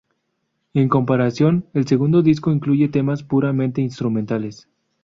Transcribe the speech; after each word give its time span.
En 0.73 0.89
comparación, 0.89 1.67
el 1.75 1.85
segundo 1.85 2.23
disco 2.23 2.51
incluye 2.51 2.87
temas 2.89 3.21
puramente 3.21 3.81
instrumentales. 3.81 4.67